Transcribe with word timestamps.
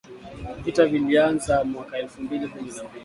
Vita 0.63 0.85
vilianza 0.85 1.63
mwaka 1.63 1.97
elfu 1.97 2.21
mbili 2.21 2.47
kumi 2.47 2.67
na 2.71 2.83
mbili 2.83 2.99